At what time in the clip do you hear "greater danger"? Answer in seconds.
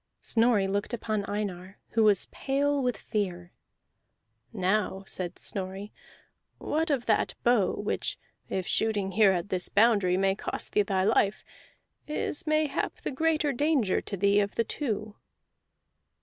13.11-14.01